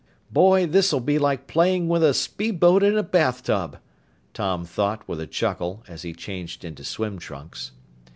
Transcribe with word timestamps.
"Boy, 0.31 0.65
this'll 0.65 0.99
be 0.99 1.19
like 1.19 1.45
playing 1.45 1.87
with 1.87 2.03
a 2.03 2.15
speedboat 2.15 2.81
in 2.81 2.97
a 2.97 3.03
bathtub!" 3.03 3.77
Tom 4.33 4.65
thought 4.65 5.07
with 5.07 5.19
a 5.21 5.27
chuckle 5.27 5.83
as 5.87 6.01
he 6.01 6.11
changed 6.11 6.65
into 6.65 6.83
swim 6.83 7.19
trunks. 7.19 7.71